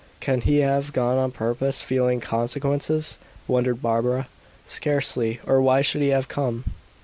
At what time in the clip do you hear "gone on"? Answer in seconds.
0.93-1.29